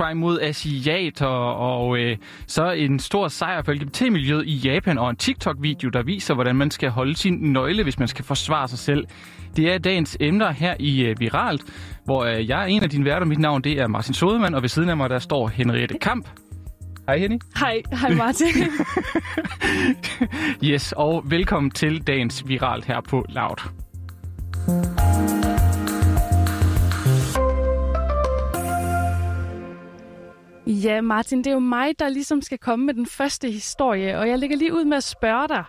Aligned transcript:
crime 0.00 0.20
mod 0.20 0.40
asiater, 0.40 1.26
og 1.26 1.98
øh, 1.98 2.16
så 2.46 2.70
en 2.70 2.98
stor 2.98 3.28
sejr 3.28 3.62
for 3.62 3.72
LGBT-miljøet 3.72 4.46
i 4.46 4.54
Japan, 4.54 4.98
og 4.98 5.10
en 5.10 5.16
TikTok-video, 5.16 5.88
der 5.88 6.02
viser, 6.02 6.34
hvordan 6.34 6.56
man 6.56 6.70
skal 6.70 6.90
holde 6.90 7.16
sin 7.16 7.34
nøgle, 7.34 7.82
hvis 7.82 7.98
man 7.98 8.08
skal 8.08 8.24
forsvare 8.24 8.68
sig 8.68 8.78
selv. 8.78 9.06
Det 9.56 9.72
er 9.74 9.78
dagens 9.78 10.16
emner 10.20 10.50
her 10.50 10.74
i 10.78 11.02
øh, 11.02 11.20
Viralt, 11.20 11.62
hvor 12.04 12.24
øh, 12.24 12.48
jeg 12.48 12.62
er 12.62 12.66
en 12.66 12.82
af 12.82 12.90
dine 12.90 13.04
værter. 13.04 13.26
Mit 13.26 13.38
navn 13.38 13.62
det 13.62 13.80
er 13.80 13.86
Martin 13.86 14.14
Sodemann, 14.14 14.54
og 14.54 14.62
ved 14.62 14.68
siden 14.68 14.88
af 14.88 14.96
mig 14.96 15.10
der 15.10 15.18
står 15.18 15.48
Henriette 15.48 15.98
Kamp. 15.98 16.28
Hej 17.06 17.18
Henny. 17.18 17.38
Hej, 17.58 17.82
hej 17.92 18.14
Martin. 18.14 18.46
yes, 20.70 20.92
og 20.96 21.22
velkommen 21.30 21.70
til 21.70 22.06
dagens 22.06 22.48
Viralt 22.48 22.84
her 22.84 23.00
på 23.00 23.24
Loud. 23.28 23.70
Ja, 30.66 31.00
Martin, 31.00 31.38
det 31.38 31.46
er 31.46 31.52
jo 31.52 31.58
mig, 31.58 31.98
der 31.98 32.08
ligesom 32.08 32.42
skal 32.42 32.58
komme 32.58 32.86
med 32.86 32.94
den 32.94 33.06
første 33.06 33.50
historie, 33.50 34.18
og 34.18 34.28
jeg 34.28 34.38
lægger 34.38 34.56
lige 34.56 34.74
ud 34.74 34.84
med 34.84 34.96
at 34.96 35.04
spørge 35.04 35.48
dig. 35.48 35.64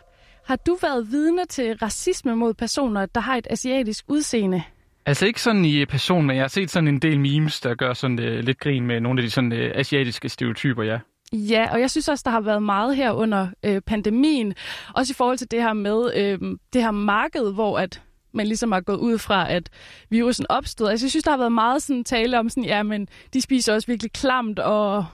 Har 0.45 0.55
du 0.55 0.77
været 0.81 1.11
vidne 1.11 1.45
til 1.45 1.77
racisme 1.81 2.35
mod 2.35 2.53
personer, 2.53 3.05
der 3.05 3.21
har 3.21 3.35
et 3.35 3.47
asiatisk 3.49 4.05
udseende? 4.07 4.63
Altså 5.05 5.25
ikke 5.25 5.41
sådan 5.41 5.65
i 5.65 5.85
person, 5.85 6.25
men 6.25 6.35
jeg 6.35 6.43
har 6.43 6.47
set 6.47 6.69
sådan 6.69 6.87
en 6.87 6.99
del 6.99 7.19
memes, 7.19 7.59
der 7.59 7.75
gør 7.75 7.93
sådan 7.93 8.19
uh, 8.19 8.25
lidt 8.25 8.59
grin 8.59 8.87
med 8.87 8.99
nogle 8.99 9.21
af 9.21 9.23
de 9.23 9.31
sådan 9.31 9.51
uh, 9.51 9.59
asiatiske 9.75 10.29
stereotyper, 10.29 10.83
ja. 10.83 10.99
Ja, 11.33 11.73
og 11.73 11.81
jeg 11.81 11.91
synes 11.91 12.09
også, 12.09 12.21
der 12.25 12.31
har 12.31 12.41
været 12.41 12.63
meget 12.63 12.95
her 12.95 13.11
under 13.11 13.47
øh, 13.65 13.81
pandemien. 13.81 14.53
Også 14.95 15.11
i 15.11 15.15
forhold 15.15 15.37
til 15.37 15.51
det 15.51 15.61
her 15.61 15.73
med 15.73 16.11
øh, 16.15 16.39
det 16.73 16.83
her 16.83 16.91
marked, 16.91 17.53
hvor 17.53 17.79
at 17.79 18.01
man 18.33 18.47
ligesom 18.47 18.71
har 18.71 18.81
gået 18.81 18.97
ud 18.97 19.17
fra, 19.17 19.51
at 19.51 19.69
virusen 20.09 20.45
opstod. 20.49 20.89
Altså, 20.89 21.05
jeg 21.05 21.11
synes, 21.11 21.23
der 21.23 21.31
har 21.31 21.37
været 21.37 21.51
meget 21.51 21.81
sådan 21.81 22.03
tale 22.03 22.39
om 22.39 22.49
sådan, 22.49 22.65
ja, 22.65 22.83
men 22.83 23.07
de 23.33 23.41
spiser 23.41 23.73
også 23.73 23.87
virkelig 23.87 24.11
klamt, 24.11 24.59
og 24.59 25.05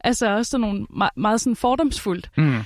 altså 0.00 0.36
også 0.36 0.50
sådan 0.50 0.60
nogle 0.60 0.86
meget, 0.90 1.16
meget 1.16 1.40
sådan 1.40 1.56
fordomsfuldt. 1.56 2.30
Mm. 2.36 2.58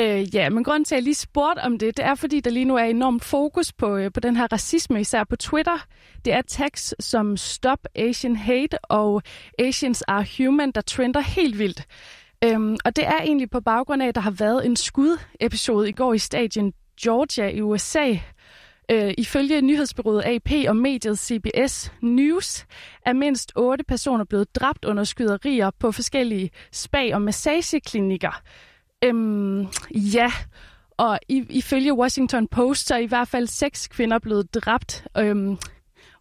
Øh, 0.00 0.34
ja, 0.34 0.50
men 0.50 0.64
grunden 0.64 0.84
til, 0.84 0.94
at 0.94 0.96
jeg 0.96 1.02
lige 1.02 1.14
spurgte 1.14 1.60
om 1.60 1.78
det, 1.78 1.96
det 1.96 2.04
er, 2.04 2.14
fordi 2.14 2.40
der 2.40 2.50
lige 2.50 2.64
nu 2.64 2.76
er 2.76 2.84
enormt 2.84 3.24
fokus 3.24 3.72
på, 3.72 3.96
øh, 3.96 4.12
på 4.12 4.20
den 4.20 4.36
her 4.36 4.46
racisme, 4.52 5.00
især 5.00 5.24
på 5.24 5.36
Twitter. 5.36 5.86
Det 6.24 6.32
er 6.32 6.42
tags 6.42 6.94
som 7.00 7.36
Stop 7.36 7.78
Asian 7.94 8.36
Hate 8.36 8.78
og 8.84 9.22
Asians 9.58 10.02
Are 10.02 10.26
Human, 10.38 10.70
der 10.70 10.80
trender 10.80 11.20
helt 11.20 11.58
vildt. 11.58 11.86
Øhm, 12.44 12.76
og 12.84 12.96
det 12.96 13.06
er 13.06 13.20
egentlig 13.20 13.50
på 13.50 13.60
baggrund 13.60 14.02
af, 14.02 14.08
at 14.08 14.14
der 14.14 14.20
har 14.20 14.30
været 14.30 14.66
en 14.66 14.76
skudepisode 14.76 15.88
i 15.88 15.92
går 15.92 16.14
i 16.14 16.18
stadion 16.18 16.72
Georgia 17.02 17.48
i 17.48 17.60
USA. 17.60 18.14
Øh, 18.90 19.14
ifølge 19.18 19.60
nyhedsbyrået 19.60 20.22
AP 20.26 20.50
og 20.68 20.76
mediet 20.76 21.18
CBS 21.18 21.92
News 22.02 22.66
er 23.06 23.12
mindst 23.12 23.52
otte 23.56 23.84
personer 23.84 24.24
blevet 24.24 24.54
dræbt 24.54 24.84
under 24.84 25.04
skyderier 25.04 25.70
på 25.78 25.92
forskellige 25.92 26.50
spa- 26.72 27.14
og 27.14 27.22
massageklinikker. 27.22 28.42
Øhm, 29.04 29.66
ja, 29.90 30.32
og 30.96 31.18
ifølge 31.30 31.94
Washington 31.94 32.48
Post 32.48 32.86
så 32.86 32.94
er 32.94 32.98
i 32.98 33.06
hvert 33.06 33.28
fald 33.28 33.46
seks 33.46 33.88
kvinder 33.88 34.18
blevet 34.18 34.54
dræbt. 34.54 35.06
Øhm, 35.18 35.58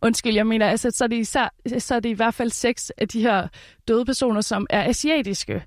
undskyld, 0.01 0.35
jeg 0.35 0.47
mener, 0.47 0.69
altså, 0.69 0.91
så, 0.91 1.03
er 1.03 1.07
det 1.07 1.15
især, 1.15 1.53
så 1.79 1.95
er 1.95 1.99
det 1.99 2.09
i 2.09 2.13
hvert 2.13 2.33
fald 2.33 2.51
seks 2.51 2.89
af 2.97 3.07
de 3.07 3.21
her 3.21 3.47
døde 3.87 4.05
personer, 4.05 4.41
som 4.41 4.67
er 4.69 4.83
asiatiske. 4.83 5.63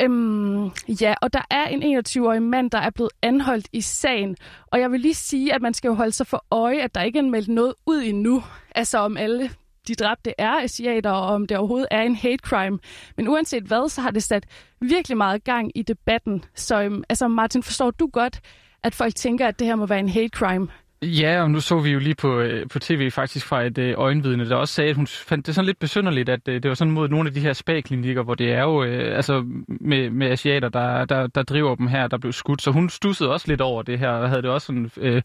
Øhm, 0.00 0.70
ja, 1.00 1.14
og 1.22 1.32
der 1.32 1.42
er 1.50 1.66
en 1.66 1.98
21-årig 1.98 2.42
mand, 2.42 2.70
der 2.70 2.78
er 2.78 2.90
blevet 2.90 3.10
anholdt 3.22 3.68
i 3.72 3.80
sagen. 3.80 4.36
Og 4.66 4.80
jeg 4.80 4.92
vil 4.92 5.00
lige 5.00 5.14
sige, 5.14 5.54
at 5.54 5.62
man 5.62 5.74
skal 5.74 5.88
jo 5.88 5.94
holde 5.94 6.12
sig 6.12 6.26
for 6.26 6.44
øje, 6.50 6.80
at 6.80 6.94
der 6.94 7.02
ikke 7.02 7.18
er 7.18 7.22
meldt 7.22 7.48
noget 7.48 7.74
ud 7.86 8.02
endnu. 8.02 8.42
Altså 8.74 8.98
om 8.98 9.16
alle 9.16 9.50
de 9.88 9.94
dræbte 9.94 10.34
er 10.38 10.50
asiater, 10.50 11.10
og 11.10 11.34
om 11.34 11.46
det 11.46 11.56
overhovedet 11.56 11.88
er 11.90 12.02
en 12.02 12.16
hate 12.16 12.42
crime. 12.44 12.78
Men 13.16 13.28
uanset 13.28 13.62
hvad, 13.62 13.88
så 13.88 14.00
har 14.00 14.10
det 14.10 14.22
sat 14.22 14.46
virkelig 14.80 15.16
meget 15.16 15.44
gang 15.44 15.70
i 15.74 15.82
debatten. 15.82 16.44
Så 16.54 16.82
øhm, 16.82 17.04
altså 17.08 17.28
Martin, 17.28 17.62
forstår 17.62 17.90
du 17.90 18.06
godt, 18.06 18.40
at 18.82 18.94
folk 18.94 19.14
tænker, 19.14 19.46
at 19.48 19.58
det 19.58 19.66
her 19.66 19.76
må 19.76 19.86
være 19.86 19.98
en 19.98 20.08
hate 20.08 20.28
crime? 20.28 20.68
Ja, 21.06 21.42
og 21.42 21.50
nu 21.50 21.60
så 21.60 21.78
vi 21.78 21.90
jo 21.90 21.98
lige 21.98 22.14
på, 22.14 22.40
øh, 22.40 22.68
på 22.68 22.78
tv 22.78 23.10
faktisk 23.10 23.46
fra 23.46 23.62
et 23.62 23.78
øh, 23.78 23.94
øjenvidne, 23.96 24.48
der 24.48 24.56
også 24.56 24.74
sagde, 24.74 24.90
at 24.90 24.96
hun 24.96 25.06
fandt 25.06 25.46
det 25.46 25.54
sådan 25.54 25.66
lidt 25.66 25.78
besynderligt, 25.78 26.28
at 26.28 26.48
øh, 26.48 26.62
det 26.62 26.68
var 26.68 26.74
sådan 26.74 26.92
mod 26.92 27.08
nogle 27.08 27.28
af 27.28 27.34
de 27.34 27.40
her 27.40 27.52
spa-klinikker, 27.52 28.22
hvor 28.22 28.34
det 28.34 28.52
er 28.52 28.62
jo 28.62 28.84
øh, 28.84 29.16
altså 29.16 29.44
med, 29.66 30.10
med 30.10 30.30
asiater, 30.30 30.68
der, 30.68 31.04
der, 31.04 31.26
der 31.26 31.42
driver 31.42 31.74
dem 31.74 31.86
her, 31.86 32.08
der 32.08 32.18
blev 32.18 32.32
skudt. 32.32 32.62
Så 32.62 32.70
hun 32.70 32.88
stussede 32.88 33.30
også 33.30 33.48
lidt 33.48 33.60
over 33.60 33.82
det 33.82 33.98
her, 33.98 34.08
og 34.08 34.28
havde 34.28 34.42
det 34.42 34.50
også 34.50 34.66
sådan 34.66 34.90
øh, 34.96 35.22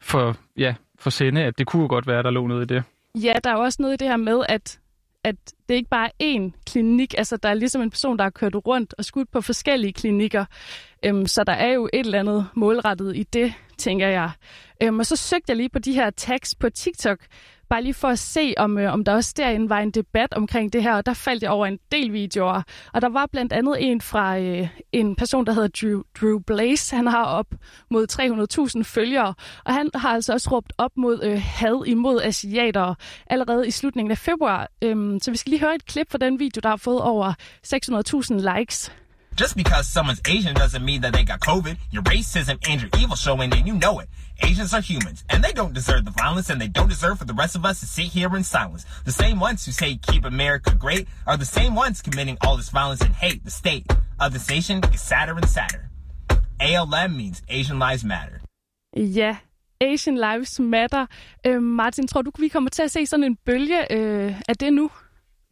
for, 0.00 0.36
ja, 0.56 0.74
for 0.98 1.10
sende, 1.10 1.42
at 1.42 1.58
det 1.58 1.66
kunne 1.66 1.88
godt 1.88 2.06
være, 2.06 2.22
der 2.22 2.30
lå 2.30 2.46
noget 2.46 2.70
i 2.70 2.74
det. 2.74 2.84
Ja, 3.14 3.32
der 3.44 3.50
er 3.50 3.56
også 3.56 3.82
noget 3.82 3.94
i 3.94 3.96
det 3.96 4.08
her 4.08 4.16
med, 4.16 4.42
at 4.48 4.78
at 5.26 5.36
det 5.68 5.74
ikke 5.74 5.90
bare 5.90 6.10
er 6.20 6.36
én 6.36 6.62
klinik, 6.66 7.14
altså 7.18 7.36
der 7.36 7.48
er 7.48 7.54
ligesom 7.54 7.82
en 7.82 7.90
person, 7.90 8.16
der 8.16 8.22
har 8.22 8.30
kørt 8.30 8.54
rundt 8.54 8.94
og 8.98 9.04
skudt 9.04 9.30
på 9.30 9.40
forskellige 9.40 9.92
klinikker, 9.92 10.44
øhm, 11.04 11.26
så 11.26 11.44
der 11.44 11.52
er 11.52 11.72
jo 11.72 11.88
et 11.92 12.00
eller 12.00 12.20
andet 12.20 12.46
målrettet 12.54 13.16
i 13.16 13.22
det, 13.22 13.52
tænker 13.78 14.08
jeg. 14.08 14.30
Øhm, 14.82 14.98
og 14.98 15.06
så 15.06 15.16
søgte 15.16 15.50
jeg 15.50 15.56
lige 15.56 15.68
på 15.68 15.78
de 15.78 15.92
her 15.92 16.10
tags 16.10 16.54
på 16.54 16.70
TikTok, 16.70 17.18
bare 17.68 17.82
lige 17.82 17.94
for 17.94 18.08
at 18.08 18.18
se, 18.18 18.54
om, 18.56 18.78
øh, 18.78 18.92
om 18.92 19.04
der 19.04 19.14
også 19.14 19.34
derinde 19.36 19.68
var 19.68 19.78
en 19.78 19.90
debat 19.90 20.34
omkring 20.34 20.72
det 20.72 20.82
her, 20.82 20.94
og 20.94 21.06
der 21.06 21.14
faldt 21.14 21.42
jeg 21.42 21.50
over 21.50 21.66
en 21.66 21.78
del 21.92 22.12
videoer. 22.12 22.62
Og 22.92 23.02
der 23.02 23.08
var 23.08 23.26
blandt 23.26 23.52
andet 23.52 23.76
en 23.78 24.00
fra 24.00 24.38
øh, 24.38 24.68
en 24.92 25.16
person, 25.16 25.46
der 25.46 25.52
hedder 25.52 25.68
Drew, 25.68 26.02
Drew 26.20 26.38
Blaze. 26.38 26.96
Han 26.96 27.06
har 27.06 27.24
op 27.24 27.46
mod 27.90 28.06
300.000 28.76 28.82
følgere, 28.82 29.34
og 29.64 29.74
han 29.74 29.90
har 29.94 30.14
altså 30.14 30.32
også 30.32 30.50
råbt 30.50 30.72
op 30.78 30.90
mod 30.96 31.22
øh, 31.22 31.42
had 31.44 31.84
imod 31.86 32.22
asiater 32.22 32.94
allerede 33.26 33.66
i 33.66 33.70
slutningen 33.70 34.10
af 34.10 34.18
februar. 34.18 34.68
Øhm, 34.82 35.20
så 35.20 35.30
vi 35.30 35.36
skal 35.36 35.50
lige 35.50 35.60
høre 35.60 35.74
et 35.74 35.86
klip 35.86 36.10
fra 36.10 36.18
den 36.18 36.38
video, 36.38 36.60
der 36.62 36.68
har 36.68 36.76
fået 36.76 37.00
over 37.00 37.32
600.000 37.66 38.58
likes. 38.58 38.92
Just 39.36 39.54
because 39.54 39.86
someone's 39.86 40.22
Asian 40.26 40.54
doesn't 40.54 40.82
mean 40.82 41.02
that 41.02 41.12
they 41.12 41.22
got 41.22 41.40
COVID. 41.40 41.76
Your 41.90 42.02
racism 42.04 42.58
and 42.70 42.80
your 42.80 42.90
evil 42.98 43.16
showing, 43.16 43.52
and 43.52 43.66
you 43.66 43.74
know 43.74 43.98
it. 43.98 44.08
Asians 44.42 44.72
are 44.72 44.80
humans, 44.80 45.24
and 45.28 45.44
they 45.44 45.52
don't 45.52 45.74
deserve 45.74 46.06
the 46.06 46.10
violence, 46.10 46.48
and 46.48 46.58
they 46.58 46.68
don't 46.68 46.88
deserve 46.88 47.18
for 47.18 47.26
the 47.26 47.34
rest 47.34 47.54
of 47.54 47.66
us 47.66 47.80
to 47.80 47.86
sit 47.86 48.06
here 48.06 48.34
in 48.34 48.44
silence. 48.44 48.86
The 49.04 49.12
same 49.12 49.38
ones 49.38 49.66
who 49.66 49.72
say 49.72 49.96
keep 49.96 50.24
America 50.24 50.74
great 50.74 51.06
are 51.26 51.36
the 51.36 51.44
same 51.44 51.74
ones 51.74 52.00
committing 52.00 52.38
all 52.40 52.56
this 52.56 52.70
violence 52.70 53.02
and 53.02 53.12
hate. 53.12 53.44
The 53.44 53.50
state 53.50 53.86
of 54.18 54.32
this 54.32 54.48
nation 54.48 54.80
gets 54.80 55.02
sadder 55.02 55.36
and 55.36 55.48
sadder. 55.48 55.90
ALM 56.58 57.14
means 57.16 57.42
Asian 57.50 57.78
Lives 57.78 58.04
Matter. 58.04 58.40
Ja, 58.96 59.36
Asian 59.82 60.16
Lives 60.16 60.58
Matter. 60.60 61.06
Øh, 61.46 61.62
Martin, 61.62 62.08
tror 62.08 62.22
du, 62.22 62.30
vi 62.38 62.48
kommer 62.48 62.70
til 62.70 62.82
at 62.82 62.90
se 62.90 63.06
sådan 63.06 63.24
en 63.24 63.36
bølge 63.36 63.92
øh, 63.92 64.40
af 64.48 64.56
det 64.56 64.72
nu? 64.72 64.90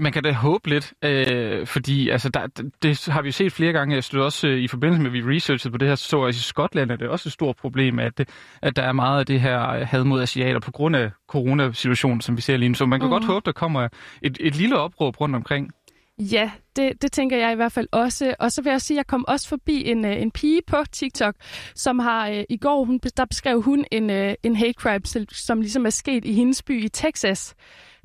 Man 0.01 0.13
kan 0.13 0.23
da 0.23 0.33
håbe 0.33 0.69
lidt, 0.69 0.93
øh, 1.05 1.67
fordi 1.67 2.09
altså, 2.09 2.29
der, 2.29 2.47
det 2.83 3.07
har 3.07 3.23
vi 3.23 3.29
jo 3.29 3.33
set 3.33 3.53
flere 3.53 3.73
gange. 3.73 3.95
Jeg 3.95 4.05
stod 4.05 4.21
også 4.21 4.49
øh, 4.49 4.59
i 4.59 4.69
forbindelse 4.69 5.03
med, 5.03 5.11
at 5.11 5.27
vi 5.27 5.35
researchede 5.35 5.73
på 5.73 5.79
det 5.79 5.89
her, 5.89 5.95
så 5.95 6.23
at 6.23 6.35
i 6.35 6.43
Skotland 6.43 6.91
er 6.91 6.97
det 6.97 7.09
også 7.09 7.29
et 7.29 7.33
stort 7.33 7.57
problem, 7.57 7.99
at, 7.99 8.19
det, 8.19 8.29
at 8.63 8.77
der 8.77 8.83
er 8.83 8.93
meget 8.93 9.21
af 9.21 9.27
det 9.27 9.41
her 9.41 9.85
had 9.85 10.05
mod 10.05 10.23
asiater 10.23 10.61
på 10.61 10.71
grund 10.71 10.97
af 10.97 11.11
coronasituationen, 11.29 12.21
som 12.21 12.37
vi 12.37 12.43
ser 12.43 12.57
lige 12.57 12.69
nu. 12.69 12.75
Så 12.75 12.87
man 12.87 13.01
kan 13.01 13.07
mm. 13.07 13.13
godt 13.13 13.25
håbe, 13.25 13.45
der 13.45 13.53
kommer 13.53 13.89
et, 14.23 14.39
et 14.41 14.57
lille 14.57 14.79
opråb 14.79 15.21
rundt 15.21 15.37
omkring. 15.37 15.71
Ja, 16.19 16.51
det, 16.77 17.03
det 17.03 17.13
tænker 17.13 17.37
jeg 17.37 17.53
i 17.53 17.55
hvert 17.55 17.73
fald 17.73 17.89
også. 17.93 18.35
Og 18.39 18.53
så 18.53 18.63
vil 18.63 18.71
jeg 18.71 18.81
sige, 18.81 18.95
at 18.95 18.99
jeg 18.99 19.07
kom 19.07 19.25
også 19.29 19.49
forbi 19.49 19.85
en, 19.91 20.05
øh, 20.05 20.23
en 20.23 20.31
pige 20.31 20.61
på 20.67 20.77
TikTok, 20.93 21.35
som 21.75 21.99
har 21.99 22.29
øh, 22.29 22.45
i 22.49 22.57
går, 22.57 22.85
hun, 22.85 23.01
der 23.17 23.25
beskrev 23.25 23.63
hun 23.63 23.85
en, 23.91 24.11
øh, 24.11 24.35
en 24.43 24.57
hate 24.57 24.73
crime, 24.73 25.27
som 25.33 25.61
ligesom 25.61 25.87
er 25.87 25.91
sket 25.91 26.25
i 26.25 26.33
hendes 26.33 26.63
by 26.63 26.85
i 26.85 26.89
Texas. 26.89 27.55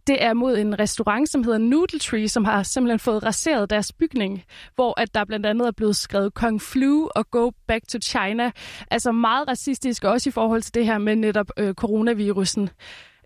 Det 0.10 0.24
er 0.24 0.34
mod 0.34 0.58
en 0.58 0.80
restaurant, 0.80 1.30
som 1.30 1.44
hedder 1.44 1.58
Noodle 1.58 2.00
Tree, 2.00 2.30
som 2.30 2.46
har 2.46 2.64
simpelthen 2.64 3.00
fået 3.00 3.24
raseret 3.24 3.70
deres 3.70 3.92
bygning, 3.92 4.44
hvor 4.76 5.00
at 5.00 5.14
der 5.14 5.26
blandt 5.26 5.46
andet 5.46 5.68
er 5.68 5.72
blevet 5.72 5.96
skrevet 5.96 6.34
Kong 6.34 6.62
Flu 6.62 7.08
og 7.16 7.32
Go 7.32 7.52
Back 7.68 7.88
to 7.88 8.00
China. 8.00 8.52
Altså 8.92 9.12
meget 9.12 9.48
racistisk, 9.48 10.04
også 10.04 10.30
i 10.30 10.32
forhold 10.32 10.62
til 10.62 10.74
det 10.74 10.86
her 10.86 10.98
med 10.98 11.16
netop 11.16 11.52
øh, 11.58 11.74
coronavirusen. 11.74 12.70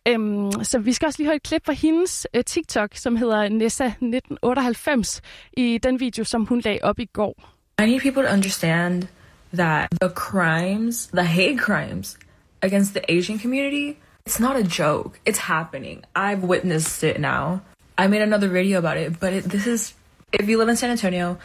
Øhm, 0.07 0.51
så 0.63 0.79
vi 0.79 0.93
skal 0.93 1.05
også 1.05 1.19
lige 1.19 1.27
høre 1.27 1.35
et 1.35 1.43
klip 1.43 1.65
fra 1.65 1.73
hendes 1.73 2.27
øh, 2.33 2.43
TikTok, 2.43 2.89
som 2.95 3.15
hedder 3.15 3.49
Nessa1998, 3.49 5.19
i 5.57 5.79
den 5.83 5.99
video, 5.99 6.23
som 6.23 6.45
hun 6.45 6.61
lagde 6.65 6.79
op 6.81 6.99
i 6.99 7.05
går. 7.05 7.35
I 7.81 7.85
need 7.85 8.01
people 8.01 8.23
to 8.23 8.33
understand 8.33 9.03
that 9.53 9.87
the 10.01 10.09
crimes, 10.15 11.07
the 11.07 11.23
hate 11.23 11.57
crimes 11.57 12.17
against 12.61 12.93
the 12.93 13.17
Asian 13.17 13.39
community 13.39 13.99
It's 14.25 14.39
not 14.39 14.55
a 14.55 14.63
joke. 14.63 15.19
It's 15.25 15.37
happening. 15.37 16.03
I've 16.15 16.43
witnessed 16.43 17.03
it 17.03 17.19
now. 17.19 17.61
I 17.97 18.07
made 18.07 18.21
another 18.21 18.47
video 18.47 18.79
about 18.79 18.97
it, 18.97 19.19
but 19.19 19.33
it, 19.33 19.43
this 19.43 19.67
is 19.67 19.93
if 20.31 20.47
you 20.47 20.57
live 20.57 20.69
in 20.69 20.77
San 20.77 20.91
Antonio, 20.91 21.37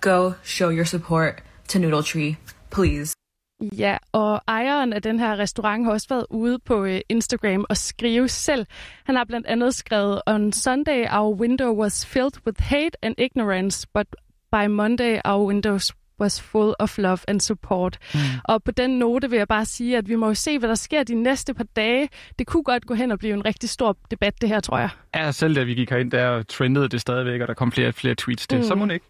go 0.00 0.34
show 0.42 0.68
your 0.68 0.84
support 0.84 1.42
to 1.68 1.78
Noodle 1.78 2.02
Tree, 2.02 2.36
please. 2.70 3.14
Ja, 3.60 3.98
og 4.12 4.40
ejeren 4.48 4.92
af 4.92 5.02
den 5.02 5.18
her 5.18 5.38
restaurant 5.38 5.84
har 5.84 5.92
også 5.92 6.08
været 6.08 6.26
ude 6.30 6.58
på 6.58 6.84
øh, 6.84 7.00
Instagram 7.08 7.64
og 7.68 7.76
skrive 7.76 8.28
selv. 8.28 8.66
Han 9.04 9.16
har 9.16 9.24
blandt 9.24 9.46
andet 9.46 9.74
skrevet, 9.74 10.22
On 10.26 10.52
Sunday 10.52 11.06
our 11.10 11.34
window 11.34 11.72
was 11.72 12.06
filled 12.06 12.46
with 12.46 12.62
hate 12.62 12.96
and 13.02 13.14
ignorance, 13.18 13.86
but 13.94 14.06
by 14.52 14.66
Monday 14.66 15.20
our 15.24 15.46
windows 15.46 15.92
was 16.20 16.40
full 16.40 16.74
of 16.78 16.98
love 16.98 17.18
and 17.28 17.40
support. 17.40 17.98
Mm. 18.14 18.20
Og 18.44 18.62
på 18.62 18.70
den 18.70 18.90
note 18.98 19.30
vil 19.30 19.36
jeg 19.36 19.48
bare 19.48 19.64
sige, 19.64 19.98
at 19.98 20.08
vi 20.08 20.14
må 20.14 20.26
jo 20.26 20.34
se, 20.34 20.58
hvad 20.58 20.68
der 20.68 20.74
sker 20.74 21.02
de 21.02 21.14
næste 21.14 21.54
par 21.54 21.66
dage. 21.76 22.08
Det 22.38 22.46
kunne 22.46 22.62
godt 22.62 22.86
gå 22.86 22.94
hen 22.94 23.10
og 23.10 23.18
blive 23.18 23.34
en 23.34 23.44
rigtig 23.44 23.70
stor 23.70 23.96
debat, 24.10 24.40
det 24.40 24.48
her, 24.48 24.60
tror 24.60 24.78
jeg. 24.78 24.88
Ja, 25.14 25.32
selv 25.32 25.54
da 25.54 25.62
vi 25.62 25.74
gik 25.74 25.90
herind, 25.90 26.10
der 26.10 26.42
trendede 26.42 26.88
det 26.88 27.00
stadigvæk, 27.00 27.40
og 27.40 27.48
der 27.48 27.54
kom 27.54 27.72
flere 27.72 27.88
og 27.88 27.94
flere 27.94 28.14
tweets 28.14 28.46
til. 28.46 28.58
Mm. 28.58 28.64
Så 28.64 28.74
må 28.74 28.86
det 28.86 28.92
ikke. 28.92 29.06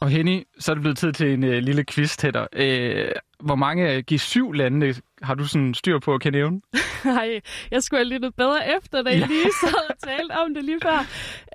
Og 0.00 0.08
Henny, 0.08 0.42
så 0.58 0.72
er 0.72 0.74
det 0.74 0.82
blevet 0.82 0.98
tid 0.98 1.12
til 1.12 1.32
en 1.32 1.44
øh, 1.44 1.62
lille 1.62 1.84
quiz 1.84 2.16
til 2.16 2.34
dig. 2.34 2.46
Øh, 2.52 3.12
hvor 3.40 3.54
mange 3.54 3.88
af 3.88 4.04
G7-landene 4.12 4.94
har 5.22 5.34
du 5.34 5.46
sådan 5.46 5.74
styr 5.74 5.98
på 5.98 6.14
at 6.14 6.20
kan 6.20 6.32
nævne? 6.32 6.60
Nej, 7.04 7.40
jeg 7.70 7.82
skulle 7.82 7.98
have 7.98 8.08
lyttet 8.08 8.34
bedre 8.34 8.76
efter, 8.76 9.02
da 9.02 9.10
I 9.10 9.18
ja. 9.18 9.26
lige 9.26 9.50
sad 9.60 9.90
og 9.90 9.98
talte 10.04 10.32
om 10.32 10.54
det 10.54 10.64
lige 10.64 10.78
før. 10.82 10.98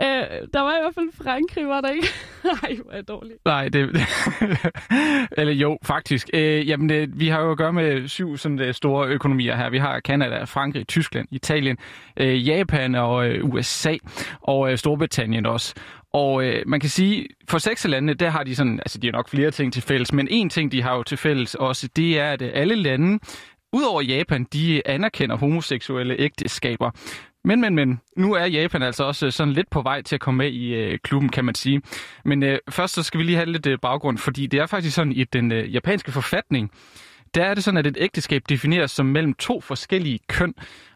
Øh, 0.01 0.47
der 0.53 0.61
var 0.61 0.77
i 0.77 0.81
hvert 0.81 0.95
fald 0.95 1.09
Frankrig, 1.23 1.67
var 1.67 1.81
der 1.81 1.89
ikke? 1.89 2.07
Nej, 2.61 2.77
hvor 2.83 2.91
er 2.91 2.97
det 2.97 3.07
dårligt. 3.07 3.45
Nej, 3.45 3.69
det... 3.69 3.81
Eller 5.39 5.53
jo, 5.53 5.77
faktisk. 5.83 6.29
Øh, 6.33 6.69
jamen, 6.69 6.89
det, 6.89 7.19
vi 7.19 7.27
har 7.27 7.41
jo 7.41 7.51
at 7.51 7.57
gøre 7.57 7.73
med 7.73 8.07
syv 8.07 8.37
sådan, 8.37 8.59
øh, 8.59 8.73
store 8.73 9.07
økonomier 9.07 9.55
her. 9.55 9.69
Vi 9.69 9.77
har 9.77 9.99
Kanada, 9.99 10.43
Frankrig, 10.43 10.87
Tyskland, 10.87 11.27
Italien, 11.31 11.77
øh, 12.17 12.47
Japan 12.47 12.95
og 12.95 13.27
øh, 13.29 13.45
USA, 13.45 13.95
og 14.41 14.71
øh, 14.71 14.77
Storbritannien 14.77 15.45
også. 15.45 15.75
Og 16.15 16.45
øh, 16.45 16.63
man 16.67 16.79
kan 16.79 16.89
sige, 16.89 17.27
for 17.49 17.57
seks 17.57 17.85
af 17.85 17.91
landene, 17.91 18.13
der 18.13 18.29
har 18.29 18.43
de 18.43 18.55
sådan, 18.55 18.79
altså 18.79 18.97
de 18.97 19.07
har 19.07 19.11
nok 19.11 19.29
flere 19.29 19.51
ting 19.51 19.73
til 19.73 19.81
fælles, 19.81 20.13
men 20.13 20.27
en 20.31 20.49
ting, 20.49 20.71
de 20.71 20.81
har 20.81 20.95
jo 20.95 21.03
til 21.03 21.17
fælles 21.17 21.55
også, 21.55 21.89
det 21.95 22.19
er, 22.19 22.31
at 22.31 22.41
øh, 22.41 22.51
alle 22.53 22.75
lande, 22.75 23.19
udover 23.73 24.01
Japan, 24.01 24.43
de 24.53 24.75
øh, 24.75 24.81
anerkender 24.85 25.37
homoseksuelle 25.37 26.15
ægteskaber. 26.19 26.91
Men, 27.43 27.61
men, 27.61 27.75
men, 27.75 27.99
nu 28.17 28.33
er 28.33 28.45
Japan 28.45 28.81
altså 28.81 29.03
også 29.03 29.25
øh, 29.25 29.31
sådan 29.31 29.53
lidt 29.53 29.69
på 29.69 29.81
vej 29.81 30.01
til 30.01 30.15
at 30.15 30.21
komme 30.21 30.37
med 30.37 30.51
i 30.51 30.73
øh, 30.73 30.99
klubben, 31.03 31.29
kan 31.29 31.45
man 31.45 31.55
sige. 31.55 31.81
Men 32.25 32.43
øh, 32.43 32.59
først 32.69 32.93
så 32.93 33.03
skal 33.03 33.17
vi 33.17 33.23
lige 33.23 33.35
have 33.35 33.51
lidt 33.51 33.67
øh, 33.67 33.77
baggrund, 33.81 34.17
fordi 34.17 34.47
det 34.47 34.59
er 34.59 34.65
faktisk 34.65 34.95
sådan 34.95 35.13
i 35.13 35.23
den 35.23 35.51
øh, 35.51 35.73
japanske 35.73 36.11
forfatning, 36.11 36.71
der 37.35 37.45
er 37.45 37.53
det 37.53 37.63
sådan, 37.63 37.77
at 37.77 37.87
et 37.87 37.97
ægteskab 37.99 38.41
defineres 38.49 38.91
som 38.91 39.05
mellem 39.05 39.33
to 39.33 39.61
forskellige 39.61 40.19
køn, 40.27 40.53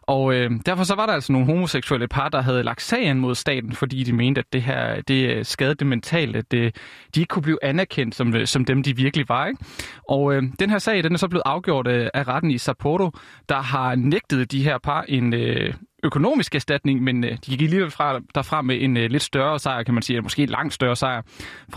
og 0.10 0.34
øh, 0.34 0.52
derfor 0.66 0.84
så 0.84 0.96
var 0.96 1.06
der 1.06 1.14
altså 1.14 1.32
nogle 1.32 1.48
homoseksuelle 1.48 2.08
par, 2.08 2.30
der 2.30 2.42
havde 2.42 2.64
lagt 2.64 2.82
sagen 2.82 3.20
mod 3.20 3.36
staten, 3.36 3.74
fordi 3.74 4.04
de 4.04 4.14
mente, 4.14 4.40
at 4.40 4.54
det 4.54 4.62
her 4.62 5.02
det 5.02 5.36
øh, 5.36 5.46
skadede 5.46 5.76
det 5.76 5.88
mentale, 5.88 6.38
at 6.38 6.52
det, 6.52 6.76
de 7.16 7.20
ikke 7.20 7.32
kunne 7.32 7.44
blive 7.44 7.64
anerkendt 7.64 8.16
som, 8.16 8.36
øh, 8.36 8.48
som 8.48 8.66
dem, 8.66 8.84
de 8.84 8.96
virkelig 8.96 9.30
var. 9.30 9.46
Ikke? 9.46 9.60
Og 10.10 10.34
øh, 10.34 10.44
den 10.60 10.70
her 10.70 10.78
sag, 10.78 11.04
den 11.04 11.14
er 11.14 11.18
så 11.18 11.28
blevet 11.28 11.44
afgjort 11.46 11.88
øh, 11.88 12.10
af 12.14 12.28
retten 12.28 12.52
i 12.52 12.58
Sapporo, 12.58 13.12
der 13.50 13.62
har 13.62 13.96
nægtet 13.96 14.52
de 14.52 14.64
her 14.64 14.78
par 14.78 15.02
en, 15.08 15.34
øh, 15.34 15.74
økonomisk 16.04 16.56
erstatning, 16.56 17.04
men 17.04 17.24
øh, 17.24 17.32
de 17.32 17.38
gik 17.38 17.62
alligevel 17.62 17.92
fra, 17.92 18.20
derfra 18.36 18.62
med 18.62 18.82
en 18.82 18.98
øh, 18.98 19.10
lidt 19.10 19.24
større 19.24 19.60
sejr, 19.60 19.84
kan 19.84 19.94
man 19.94 20.04
sige, 20.04 20.16
eller 20.16 20.24
måske 20.24 20.44
en 20.44 20.50
langt 20.50 20.74
større 20.74 20.96
sejr. 20.96 21.22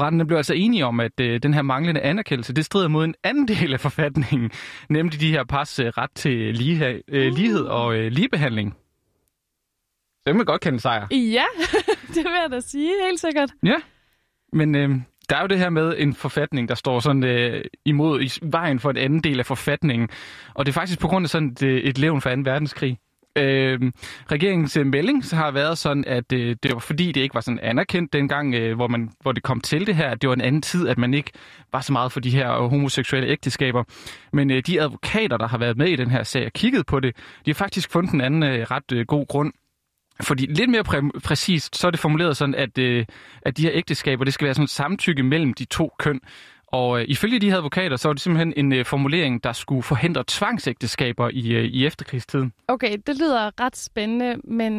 Retten 0.00 0.26
blev 0.26 0.36
altså 0.36 0.54
enige 0.54 0.86
om, 0.86 1.00
at 1.00 1.20
øh, 1.20 1.42
den 1.42 1.54
her 1.54 1.62
manglende 1.62 2.00
anerkendelse, 2.00 2.52
det 2.52 2.64
strider 2.64 2.88
mod 2.88 3.04
en 3.04 3.14
anden 3.24 3.48
del 3.48 3.72
af 3.72 3.80
forfatningen, 3.80 4.50
nemlig 4.88 5.20
de 5.20 5.30
her 5.30 5.44
pars 5.44 5.78
øh, 5.78 5.86
ret 5.86 6.10
til 6.14 6.54
lige, 6.54 7.02
øh, 7.08 7.32
lighed 7.32 7.64
og 7.64 7.96
øh, 7.96 8.12
ligebehandling. 8.12 8.76
Så 10.12 10.22
det 10.26 10.36
man 10.36 10.46
godt 10.46 10.60
kende 10.60 10.80
sejr. 10.80 11.06
Ja, 11.10 11.44
det 12.14 12.24
vil 12.24 12.38
jeg 12.42 12.48
da 12.50 12.60
sige, 12.60 12.92
helt 13.08 13.20
sikkert. 13.20 13.50
Ja, 13.62 13.76
men 14.52 14.74
øh, 14.74 14.90
der 15.28 15.36
er 15.36 15.40
jo 15.40 15.46
det 15.46 15.58
her 15.58 15.70
med 15.70 15.94
en 15.98 16.14
forfatning, 16.14 16.68
der 16.68 16.74
står 16.74 17.00
sådan 17.00 17.24
øh, 17.24 17.64
imod 17.84 18.22
i 18.22 18.30
vejen 18.42 18.80
for 18.80 18.90
en 18.90 18.96
anden 18.96 19.20
del 19.20 19.38
af 19.38 19.46
forfatningen. 19.46 20.08
Og 20.54 20.66
det 20.66 20.72
er 20.72 20.74
faktisk 20.74 21.00
på 21.00 21.08
grund 21.08 21.24
af 21.24 21.30
sådan 21.30 21.48
et, 21.48 21.62
et 21.88 21.98
levn 21.98 22.20
for 22.20 22.30
2. 22.30 22.36
verdenskrig. 22.44 22.98
Øhm, 23.36 23.86
øh, 23.86 23.92
regeringens 24.32 24.78
melding 24.84 25.24
så 25.24 25.36
har 25.36 25.50
været 25.50 25.78
sådan, 25.78 26.04
at 26.06 26.32
øh, 26.32 26.56
det 26.62 26.72
var 26.72 26.78
fordi, 26.78 27.12
det 27.12 27.20
ikke 27.20 27.34
var 27.34 27.40
sådan 27.40 27.58
anerkendt 27.62 28.12
dengang, 28.12 28.54
øh, 28.54 28.76
hvor, 28.76 28.88
man, 28.88 29.10
hvor 29.20 29.32
det 29.32 29.42
kom 29.42 29.60
til 29.60 29.86
det 29.86 29.94
her, 29.94 30.10
at 30.10 30.22
det 30.22 30.28
var 30.28 30.34
en 30.34 30.40
anden 30.40 30.62
tid, 30.62 30.88
at 30.88 30.98
man 30.98 31.14
ikke 31.14 31.30
var 31.72 31.80
så 31.80 31.92
meget 31.92 32.12
for 32.12 32.20
de 32.20 32.30
her 32.30 32.52
øh, 32.52 32.70
homoseksuelle 32.70 33.28
ægteskaber. 33.28 33.84
Men 34.32 34.50
øh, 34.50 34.62
de 34.66 34.80
advokater, 34.80 35.36
der 35.36 35.48
har 35.48 35.58
været 35.58 35.76
med 35.76 35.88
i 35.88 35.96
den 35.96 36.10
her 36.10 36.22
sag 36.22 36.46
og 36.46 36.52
kigget 36.52 36.86
på 36.86 37.00
det, 37.00 37.16
de 37.16 37.50
har 37.50 37.54
faktisk 37.54 37.90
fundet 37.90 38.12
en 38.12 38.20
anden 38.20 38.42
øh, 38.42 38.66
ret 38.70 38.92
øh, 38.92 39.06
god 39.06 39.26
grund. 39.26 39.52
Fordi 40.20 40.46
lidt 40.46 40.70
mere 40.70 40.82
præ- 40.88 41.20
præcist, 41.24 41.76
så 41.76 41.86
er 41.86 41.90
det 41.90 42.00
formuleret 42.00 42.36
sådan, 42.36 42.54
at, 42.54 42.78
øh, 42.78 43.04
at 43.42 43.56
de 43.56 43.62
her 43.62 43.70
ægteskaber, 43.74 44.24
det 44.24 44.34
skal 44.34 44.44
være 44.44 44.54
sådan 44.54 44.64
et 44.64 44.70
samtykke 44.70 45.22
mellem 45.22 45.54
de 45.54 45.64
to 45.64 45.92
køn. 45.98 46.20
Og 46.72 47.00
øh, 47.00 47.04
ifølge 47.08 47.38
de 47.38 47.50
her 47.50 47.56
advokater, 47.56 47.96
så 47.96 48.08
var 48.08 48.12
det 48.12 48.22
simpelthen 48.22 48.52
en 48.56 48.72
øh, 48.72 48.84
formulering, 48.84 49.44
der 49.44 49.52
skulle 49.52 49.82
forhindre 49.82 50.24
tvangsægteskaber 50.26 51.30
i, 51.32 51.52
øh, 51.52 51.64
i 51.64 51.86
efterkrigstiden. 51.86 52.52
Okay, 52.68 52.98
det 53.06 53.18
lyder 53.18 53.60
ret 53.60 53.76
spændende, 53.76 54.36
men 54.44 54.72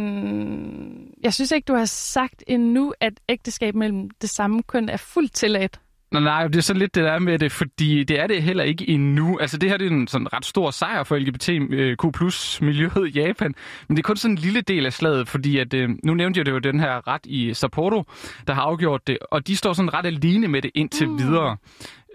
jeg 1.24 1.34
synes 1.34 1.52
ikke, 1.52 1.66
du 1.66 1.76
har 1.76 1.86
sagt 1.86 2.44
endnu, 2.48 2.94
at 3.00 3.14
ægteskab 3.30 3.76
mellem 3.76 4.10
det 4.22 4.30
samme 4.30 4.64
køn 4.64 4.90
er 4.90 4.98
fuldt 4.98 5.34
tilladt. 5.34 5.80
Nå, 6.14 6.20
nej, 6.20 6.48
det 6.48 6.56
er 6.56 6.62
så 6.62 6.74
lidt 6.74 6.96
det 6.96 7.04
der 7.04 7.20
med 7.20 7.40
det, 7.40 7.52
fordi 7.52 8.04
det 8.04 8.20
er 8.20 8.28
det 8.28 8.44
heller 8.44 8.64
ikke 8.64 8.90
endnu. 8.90 9.38
Altså 9.40 9.58
det 9.58 9.70
her 9.70 9.78
det 9.78 9.88
er 9.88 9.92
en 9.92 10.08
sådan 10.08 10.34
ret 10.34 10.46
stor 10.46 10.72
sejr 10.72 11.04
for 11.04 11.18
LGBTQ 11.18 12.14
plus 12.14 12.62
miljøet 12.62 13.16
i 13.16 13.20
Japan, 13.20 13.56
men 13.88 13.98
det 13.98 14.04
er 14.04 14.08
kun 14.08 14.18
sådan 14.18 14.38
en 14.38 14.38
lille 14.38 14.62
del 14.62 14.86
af 14.86 14.94
slaget, 14.94 15.28
fordi 15.28 15.58
at, 15.58 15.74
øh, 15.74 15.90
nu 16.04 16.14
nævnte 16.14 16.38
jeg 16.38 16.46
det 16.46 16.52
jo 16.52 16.60
den 16.60 16.80
her 16.80 17.08
ret 17.08 17.22
i 17.26 17.54
Sapporo, 17.54 18.04
der 18.48 18.54
har 18.54 18.62
afgjort 18.62 19.08
det, 19.08 19.18
og 19.32 19.48
de 19.48 19.56
står 19.56 19.74
sådan 19.74 19.94
ret 19.94 20.06
alene 20.06 20.48
med 20.48 20.62
det 20.62 20.72
indtil 20.76 21.10
mm. 21.10 21.18
videre. 21.20 21.58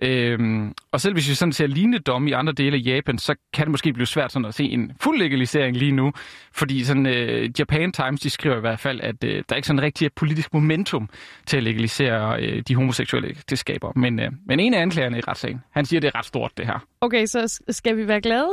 Øhm, 0.03 0.75
og 0.93 1.00
selv 1.00 1.15
hvis 1.15 1.29
vi 1.29 1.35
sådan 1.35 1.53
ser 1.53 1.67
lignende 1.67 1.99
domme 1.99 2.31
i 2.31 2.33
andre 2.33 2.53
dele 2.53 2.77
af 2.77 2.81
Japan, 2.85 3.19
så 3.19 3.35
kan 3.53 3.65
det 3.65 3.71
måske 3.71 3.93
blive 3.93 4.06
svært 4.06 4.33
sådan 4.33 4.47
at 4.47 4.55
se 4.55 4.65
en 4.65 4.93
fuld 5.00 5.19
legalisering 5.19 5.77
lige 5.77 5.93
nu. 5.93 6.12
Fordi 6.53 6.85
sådan, 6.85 7.06
øh, 7.06 7.50
Japan 7.59 7.93
Times 7.93 8.21
de 8.21 8.31
skriver 8.31 8.56
i 8.56 8.61
hvert 8.61 8.81
fald, 8.81 9.00
at 9.00 9.25
øh, 9.25 9.43
der 9.49 9.56
ikke 9.56 9.69
sådan 9.69 9.83
rigtig 9.83 10.06
er 10.06 10.11
politisk 10.17 10.55
momentum 10.55 11.09
til 11.47 11.56
at 11.56 11.62
legalisere 11.62 12.43
øh, 12.43 12.62
de 12.69 12.75
homoseksuelle 12.75 13.29
ægteskaber. 13.29 13.93
Men, 13.97 14.21
øh, 14.21 14.31
men 14.47 14.61
en 14.61 14.75
af 14.75 14.83
anklagerne 14.83 15.19
i 15.19 15.21
retssagen, 15.21 15.62
han 15.71 15.85
siger, 15.85 15.99
at 15.99 16.03
det 16.03 16.09
er 16.15 16.19
ret 16.19 16.27
stort 16.27 16.53
det 16.56 16.67
her. 16.67 16.87
Okay, 17.00 17.27
så 17.27 17.61
skal 17.69 17.97
vi 17.97 18.09
være 18.09 18.21
glade? 18.21 18.50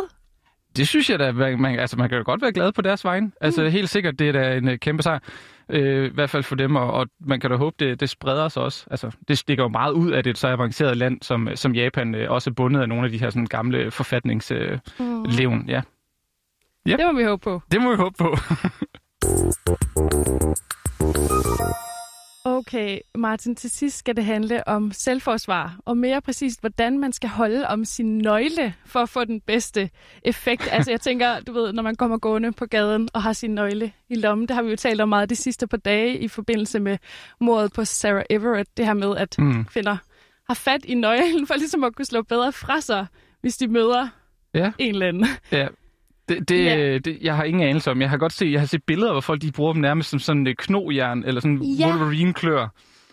Det 0.78 0.88
synes 0.88 1.10
jeg 1.10 1.20
da, 1.20 1.32
man, 1.32 1.80
altså 1.80 1.98
man 1.98 2.10
kan 2.10 2.18
jo 2.18 2.24
godt 2.26 2.42
være 2.42 2.52
glad 2.52 2.72
på 2.72 2.82
deres 2.82 3.06
vegne. 3.06 3.32
Altså 3.42 3.64
mm. 3.64 3.70
helt 3.70 3.90
sikkert, 3.90 4.20
det 4.20 4.28
er 4.28 4.32
da 4.32 4.58
en 4.58 4.68
uh, 4.68 4.76
kæmpe 4.76 5.04
sejr. 5.04 5.20
Uh, 5.70 5.78
I 5.78 6.10
hvert 6.14 6.30
fald 6.30 6.44
for 6.44 6.56
dem, 6.56 6.76
og, 6.76 6.94
og 6.94 7.08
man 7.20 7.40
kan 7.40 7.50
da 7.50 7.56
håbe, 7.56 7.76
det, 7.80 8.00
det 8.00 8.10
spreder 8.10 8.48
sig 8.50 8.64
også. 8.64 8.86
Altså, 8.92 9.12
det 9.28 9.38
stikker 9.38 9.64
jo 9.64 9.68
meget 9.68 9.92
ud 9.92 10.12
af 10.12 10.24
det 10.24 10.38
så 10.38 10.48
avanceret 10.48 10.98
land, 10.98 11.22
som, 11.22 11.50
som 11.56 11.76
Japan 11.76 12.16
uh, 12.16 12.22
også 12.32 12.50
er 12.50 12.54
bundet 12.54 12.82
af 12.82 12.90
nogle 12.90 13.06
af 13.06 13.12
de 13.12 13.18
her 13.18 13.30
sådan, 13.30 13.46
gamle 13.46 13.92
forfatningslevn. 13.92 14.80
Uh, 15.00 15.54
mm. 15.54 15.66
ja. 15.68 15.82
ja. 16.86 16.98
Det 16.98 17.06
må 17.06 17.14
vi 17.18 17.24
håbe 17.24 17.44
på. 17.44 17.62
Det 17.72 17.82
må 17.82 17.90
vi 17.90 17.96
håbe 17.96 18.16
på. 18.18 18.36
Okay, 22.48 23.00
Martin, 23.16 23.56
til 23.56 23.70
sidst 23.70 23.98
skal 23.98 24.16
det 24.16 24.26
handle 24.26 24.68
om 24.68 24.92
selvforsvar, 24.92 25.80
og 25.86 25.98
mere 25.98 26.22
præcist, 26.22 26.60
hvordan 26.60 27.00
man 27.00 27.14
skal 27.14 27.30
holde 27.30 27.68
om 27.68 27.86
sin 27.86 28.18
nøgle 28.18 28.74
for 28.86 29.00
at 29.00 29.10
få 29.10 29.26
den 29.26 29.42
bedste 29.42 29.90
effekt. 30.24 30.68
Altså 30.72 30.92
jeg 30.92 31.02
tænker, 31.02 31.40
du 31.40 31.54
ved, 31.54 31.74
når 31.74 31.84
man 31.84 31.96
kommer 31.96 32.18
gående 32.18 32.52
på 32.52 32.66
gaden 32.66 33.10
og 33.14 33.24
har 33.24 33.34
sin 33.34 33.52
nøgle 33.52 33.92
i 34.10 34.16
lommen, 34.16 34.48
det 34.48 34.56
har 34.56 34.64
vi 34.64 34.70
jo 34.70 34.76
talt 34.76 35.02
om 35.02 35.10
meget 35.10 35.30
de 35.30 35.36
sidste 35.36 35.68
par 35.68 35.78
dage 35.78 36.18
i 36.18 36.28
forbindelse 36.28 36.80
med 36.80 36.98
mordet 37.40 37.74
på 37.74 37.86
Sarah 37.86 38.24
Everett, 38.30 38.78
det 38.78 38.86
her 38.86 38.94
med, 38.94 39.18
at 39.18 39.36
mm. 39.40 39.66
kvinder 39.66 39.98
har 40.48 40.54
fat 40.54 40.86
i 40.86 40.94
nøglen 40.94 41.48
for 41.48 41.56
ligesom 41.56 41.84
at 41.84 41.96
kunne 41.96 42.06
slå 42.06 42.22
bedre 42.22 42.52
fra 42.52 42.82
sig, 42.82 43.06
hvis 43.42 43.58
de 43.58 43.68
møder 43.68 44.08
ja. 44.54 44.72
en 44.78 44.94
eller 44.94 45.08
anden. 45.08 45.26
Ja, 45.52 45.68
det, 46.30 46.50
det, 46.50 46.66
ja. 46.66 46.98
det, 46.98 47.18
jeg 47.22 47.36
har 47.36 47.44
ingen 47.44 47.64
anelse 47.64 47.92
om. 47.92 48.02
Jeg 48.02 48.10
har 48.10 48.18
godt 48.18 48.34
set, 48.34 48.52
jeg 48.52 48.60
har 48.60 48.68
set 48.68 48.84
billeder, 48.84 49.12
hvor 49.12 49.22
folk 49.22 49.42
de 49.42 49.52
bruger 49.52 49.74
dem 49.74 49.82
nærmest 49.82 50.10
som 50.10 50.20
sådan 50.20 50.48
et 50.48 50.58
knojern, 50.58 51.24
eller 51.24 51.42
sådan 51.42 51.62
ja. 51.64 51.88
Wolverine-klør. 51.88 52.68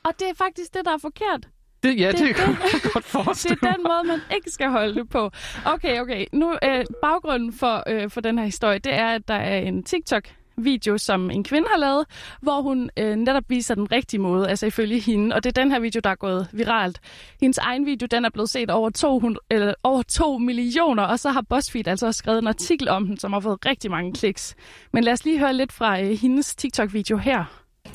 Og 0.04 0.12
det 0.19 0.28
er 0.31 0.35
faktisk 0.38 0.75
det, 0.75 0.85
der 0.85 0.92
er 0.92 0.99
forkert. 0.99 1.49
Det, 1.83 2.00
ja, 2.00 2.12
det, 2.12 2.19
det 2.19 2.37
kan 2.37 2.49
jeg 2.49 2.81
godt 2.92 3.04
forestille 3.04 3.57
Det 3.62 3.69
er 3.69 3.73
den 3.73 3.83
måde, 3.83 4.07
man 4.07 4.21
ikke 4.37 4.50
skal 4.50 4.71
holde 4.71 4.95
det 4.95 5.09
på. 5.09 5.31
Okay, 5.64 6.00
okay. 6.00 6.26
Nu, 6.33 6.52
øh, 6.64 6.85
baggrunden 7.02 7.52
for, 7.52 7.85
øh, 7.87 8.11
for 8.11 8.21
den 8.21 8.38
her 8.38 8.45
historie, 8.45 8.78
det 8.78 8.95
er, 8.95 9.09
at 9.09 9.28
der 9.28 9.35
er 9.35 9.59
en 9.59 9.83
TikTok 9.83 10.28
video, 10.57 10.99
som 10.99 11.31
en 11.31 11.45
kvinde 11.45 11.69
har 11.71 11.79
lavet, 11.79 12.07
hvor 12.41 12.63
hun 12.63 12.91
øh, 12.97 13.17
netop 13.17 13.45
viser 13.49 13.75
den 13.75 13.93
rigtige 13.93 14.21
måde, 14.21 14.49
altså 14.49 14.67
ifølge 14.67 15.01
hende. 15.01 15.35
Og 15.35 15.45
det 15.45 15.59
er 15.59 15.63
den 15.63 15.73
her 15.73 15.81
video, 15.81 16.01
der 16.05 16.11
er 16.11 16.15
gået 16.15 16.49
viralt. 16.53 17.01
Hendes 17.41 17.59
egen 17.59 17.87
video, 17.87 18.07
den 18.11 18.25
er 18.25 18.31
blevet 18.31 18.51
set 18.51 18.71
over 18.71 18.91
200, 18.91 19.41
eller 19.51 19.75
over 19.83 20.03
2 20.03 20.39
millioner, 20.39 21.03
og 21.03 21.19
så 21.19 21.31
har 21.31 21.45
BuzzFeed 21.49 21.89
altså 21.89 22.07
også 22.07 22.19
skrevet 22.19 22.39
en 22.39 22.47
artikel 22.47 22.89
om 22.89 23.07
den, 23.07 23.19
som 23.19 23.33
har 23.33 23.41
fået 23.41 23.67
rigtig 23.67 23.91
mange 23.91 24.13
kliks. 24.13 24.55
Men 24.93 25.05
lad 25.05 25.13
os 25.13 25.25
lige 25.25 25.39
høre 25.39 25.55
lidt 25.55 25.73
fra 25.73 26.01
øh, 26.01 26.11
hendes 26.11 26.55
TikTok-video 26.55 27.17
her. 27.17 27.45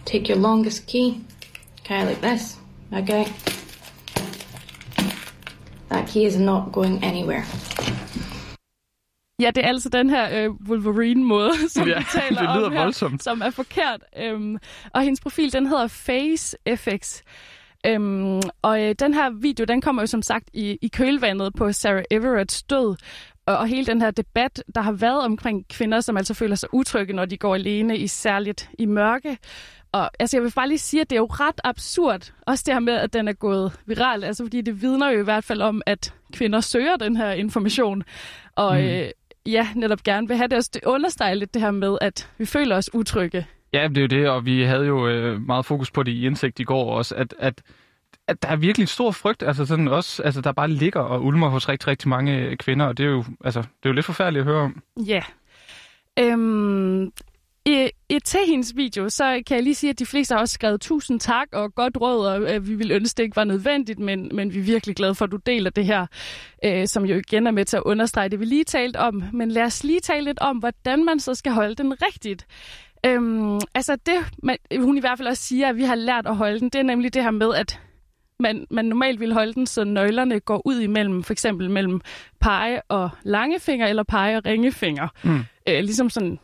Take 0.05 0.33
your 0.33 0.41
longest 0.41 0.87
key. 0.87 1.13
Okay, 1.81 2.07
like 2.07 2.21
this. 2.21 2.59
Okay. 2.91 3.25
That 5.89 6.07
key 6.07 6.25
is 6.25 6.37
not 6.37 6.71
going 6.71 7.03
anywhere. 7.03 7.43
Ja, 9.41 9.51
det 9.55 9.63
er 9.63 9.67
altså 9.67 9.89
den 9.89 10.09
her 10.09 10.43
øh, 10.43 10.51
Wolverine-måde, 10.51 11.51
som 11.69 11.87
ja, 11.87 11.99
vi 11.99 12.05
taler 12.11 12.41
det 12.41 12.55
lyder 12.55 12.67
om 12.67 12.75
voldsomt. 12.75 13.11
her, 13.11 13.17
som 13.17 13.41
er 13.41 13.49
forkert. 13.49 14.03
Øhm, 14.17 14.57
og 14.93 15.01
hendes 15.01 15.19
profil, 15.19 15.53
den 15.53 15.67
hedder 15.67 15.87
Face 15.87 16.57
FX. 16.75 17.21
Øhm, 17.85 18.41
og 18.61 18.83
øh, 18.83 18.95
den 18.99 19.13
her 19.13 19.29
video, 19.29 19.65
den 19.65 19.81
kommer 19.81 20.01
jo 20.01 20.05
som 20.05 20.21
sagt 20.21 20.49
i, 20.53 20.77
i 20.81 20.87
kølvandet 20.87 21.53
på 21.55 21.71
Sarah 21.71 22.03
Everetts 22.11 22.63
død. 22.63 22.95
Og, 23.45 23.57
og 23.57 23.67
hele 23.67 23.85
den 23.85 24.01
her 24.01 24.11
debat, 24.11 24.63
der 24.75 24.81
har 24.81 24.91
været 24.91 25.21
omkring 25.25 25.67
kvinder, 25.67 26.01
som 26.01 26.17
altså 26.17 26.33
føler 26.33 26.55
sig 26.55 26.73
utrygge, 26.73 27.13
når 27.13 27.25
de 27.25 27.37
går 27.37 27.55
alene, 27.55 27.97
i 27.97 28.07
særligt 28.07 28.69
i 28.79 28.85
mørke. 28.85 29.37
Og 29.91 30.11
altså, 30.19 30.37
jeg 30.37 30.43
vil 30.43 30.51
bare 30.55 30.67
lige 30.67 30.77
sige, 30.77 31.01
at 31.01 31.09
det 31.09 31.15
er 31.15 31.19
jo 31.19 31.25
ret 31.25 31.61
absurd, 31.63 32.33
også 32.47 32.63
det 32.65 32.73
her 32.73 32.79
med, 32.79 32.93
at 32.93 33.13
den 33.13 33.27
er 33.27 33.33
gået 33.33 33.79
viral, 33.85 34.23
altså 34.23 34.43
fordi 34.43 34.61
det 34.61 34.81
vidner 34.81 35.09
jo 35.09 35.19
i 35.19 35.23
hvert 35.23 35.43
fald 35.43 35.61
om, 35.61 35.81
at 35.85 36.13
kvinder 36.33 36.61
søger 36.61 36.95
den 36.95 37.17
her 37.17 37.31
information, 37.31 38.03
og 38.55 38.75
mm. 38.75 38.81
øh, 38.81 39.09
ja, 39.51 39.67
netop 39.75 40.03
gerne 40.03 40.27
vil 40.27 40.37
have 40.37 40.47
det. 40.47 40.57
Også 40.57 40.71
det 40.73 40.81
understreger 40.85 41.33
lidt 41.33 41.53
det 41.53 41.61
her 41.61 41.71
med, 41.71 41.97
at 42.01 42.29
vi 42.37 42.45
føler 42.45 42.75
os 42.75 42.93
utrygge. 42.93 43.47
Ja, 43.73 43.87
det 43.87 43.97
er 43.97 44.01
jo 44.01 44.07
det, 44.07 44.29
og 44.29 44.45
vi 44.45 44.61
havde 44.61 44.85
jo 44.85 45.07
øh, 45.07 45.41
meget 45.41 45.65
fokus 45.65 45.91
på 45.91 46.03
det 46.03 46.11
i 46.11 46.25
indsigt 46.25 46.59
i 46.59 46.63
går 46.63 46.97
også, 46.97 47.15
at, 47.15 47.35
at 47.39 47.61
at 48.27 48.43
der 48.43 48.49
er 48.49 48.55
virkelig 48.55 48.87
stor 48.87 49.11
frygt, 49.11 49.43
altså 49.43 49.65
sådan 49.65 49.87
også, 49.87 50.23
altså 50.23 50.41
der 50.41 50.51
bare 50.51 50.67
ligger 50.67 50.99
og 50.99 51.23
ulmer 51.23 51.49
hos 51.49 51.69
rigtig, 51.69 51.87
rigtig 51.87 52.09
mange 52.09 52.57
kvinder, 52.57 52.85
og 52.85 52.97
det 52.97 53.05
er 53.05 53.09
jo, 53.09 53.23
altså, 53.43 53.59
det 53.59 53.85
er 53.85 53.89
jo 53.89 53.93
lidt 53.93 54.05
forfærdeligt 54.05 54.41
at 54.41 54.45
høre 54.45 54.61
om. 54.61 54.81
Ja. 55.05 55.21
Øhm, 56.19 57.11
i, 57.67 57.89
i 58.09 58.19
til 58.19 58.39
hendes 58.47 58.75
video, 58.75 59.09
så 59.09 59.43
kan 59.47 59.55
jeg 59.55 59.63
lige 59.63 59.75
sige, 59.75 59.89
at 59.89 59.99
de 59.99 60.05
fleste 60.05 60.33
har 60.33 60.39
også 60.39 60.53
skrevet 60.53 60.81
tusind 60.81 61.19
tak 61.19 61.47
og 61.53 61.75
godt 61.75 61.97
råd, 62.01 62.27
og 62.27 62.49
at 62.49 62.67
vi 62.67 62.75
ville 62.75 62.95
ønske, 62.95 63.17
det 63.17 63.23
ikke 63.23 63.35
var 63.35 63.43
nødvendigt, 63.43 63.99
men, 63.99 64.29
men 64.33 64.53
vi 64.53 64.59
er 64.59 64.63
virkelig 64.63 64.95
glade 64.95 65.15
for, 65.15 65.25
at 65.25 65.31
du 65.31 65.37
deler 65.37 65.69
det 65.69 65.85
her, 65.85 66.05
øh, 66.65 66.87
som 66.87 67.05
jo 67.05 67.15
igen 67.15 67.47
er 67.47 67.51
med 67.51 67.65
til 67.65 67.77
at 67.77 67.83
understrege 67.85 68.29
det, 68.29 68.39
vi 68.39 68.45
lige 68.45 68.63
talt 68.63 68.95
om. 68.95 69.23
Men 69.33 69.51
lad 69.51 69.63
os 69.63 69.83
lige 69.83 69.99
tale 69.99 70.25
lidt 70.25 70.39
om, 70.39 70.57
hvordan 70.57 71.05
man 71.05 71.19
så 71.19 71.35
skal 71.35 71.51
holde 71.51 71.75
den 71.75 72.01
rigtigt. 72.01 72.47
Øhm, 73.05 73.59
altså 73.75 73.95
det, 74.05 74.15
man, 74.43 74.57
hun 74.79 74.97
i 74.97 74.99
hvert 74.99 75.17
fald 75.17 75.27
også 75.27 75.43
siger, 75.43 75.69
at 75.69 75.75
vi 75.75 75.83
har 75.83 75.95
lært 75.95 76.27
at 76.27 76.35
holde 76.35 76.59
den, 76.59 76.69
det 76.69 76.79
er 76.79 76.83
nemlig 76.83 77.13
det 77.13 77.23
her 77.23 77.31
med, 77.31 77.55
at 77.55 77.79
man, 78.39 78.67
man 78.71 78.85
normalt 78.85 79.19
vil 79.19 79.33
holde 79.33 79.53
den, 79.53 79.65
så 79.65 79.83
nøglerne 79.83 80.39
går 80.39 80.61
ud 80.65 80.79
imellem, 80.79 81.23
for 81.23 81.33
eksempel 81.33 81.69
mellem 81.69 82.01
pege 82.41 82.81
og 82.81 83.09
langefinger, 83.23 83.87
eller 83.87 84.03
pege 84.03 84.37
og 84.37 84.45
ringefinger. 84.45 85.07
Mm. 85.23 85.39
Øh, 85.69 85.79
ligesom 85.83 86.09
sådan 86.09 86.39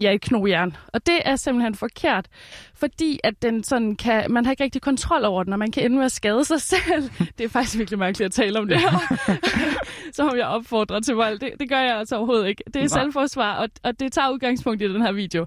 ja, 0.00 0.14
et 0.14 0.20
knogjern. 0.20 0.76
Og 0.86 1.06
det 1.06 1.20
er 1.24 1.36
simpelthen 1.36 1.74
forkert, 1.74 2.26
fordi 2.74 3.20
at 3.24 3.42
den 3.42 3.64
sådan 3.64 3.96
kan, 3.96 4.32
man 4.32 4.44
har 4.44 4.52
ikke 4.52 4.64
rigtig 4.64 4.82
kontrol 4.82 5.24
over 5.24 5.42
den, 5.44 5.52
og 5.52 5.58
man 5.58 5.70
kan 5.70 5.84
ende 5.84 5.96
med 5.96 6.04
at 6.04 6.12
skade 6.12 6.44
sig 6.44 6.60
selv. 6.60 7.10
Det 7.38 7.44
er 7.44 7.48
faktisk 7.48 7.78
virkelig 7.78 7.98
mærkeligt 7.98 8.26
at 8.26 8.32
tale 8.32 8.58
om 8.58 8.68
det 8.68 8.80
her. 8.80 8.98
så 10.14 10.28
om 10.28 10.36
jeg 10.36 10.46
opfordrer 10.46 11.00
til 11.00 11.14
vold. 11.14 11.38
Det, 11.38 11.52
det 11.60 11.68
gør 11.68 11.80
jeg 11.80 11.98
altså 11.98 12.16
overhovedet 12.16 12.48
ikke. 12.48 12.62
Det 12.66 12.76
er 12.76 12.80
Nej. 12.80 13.02
selvforsvar, 13.02 13.56
og, 13.56 13.68
og 13.82 14.00
det 14.00 14.12
tager 14.12 14.30
udgangspunkt 14.30 14.82
i 14.82 14.92
den 14.92 15.02
her 15.02 15.12
video. 15.12 15.46